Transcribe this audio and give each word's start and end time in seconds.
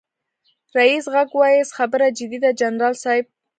ريس 0.75 1.05
غږ 1.13 1.29
واېست 1.39 1.71
خبره 1.77 2.05
جدي 2.17 2.37
ده 2.43 2.51
جنرال 2.59 2.95
صيب. 3.03 3.25